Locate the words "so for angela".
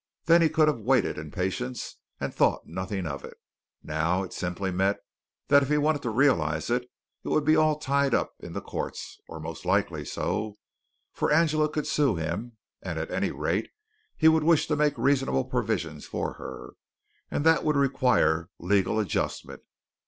10.03-11.69